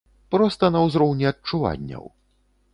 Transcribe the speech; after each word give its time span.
Проста 0.35 0.69
на 0.77 0.81
ўзроўні 0.87 1.29
адчуванняў. 1.33 2.13